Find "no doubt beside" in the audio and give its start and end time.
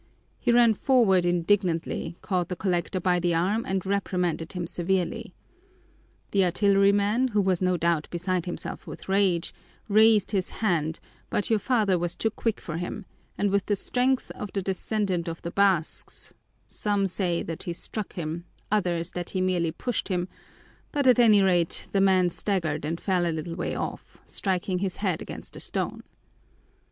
7.61-8.47